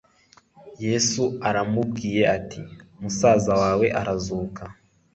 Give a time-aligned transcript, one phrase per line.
[0.85, 2.61] yesu yaramubwiye ati
[3.01, 4.61] “musaza wawe arazuka